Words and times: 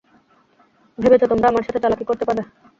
ভেবেছো 0.97 1.25
তোমরা 1.31 1.47
আমার 1.47 1.65
সাথে 1.67 1.79
চালাকি 1.83 2.05
করতে 2.05 2.23
পারবে? 2.27 2.43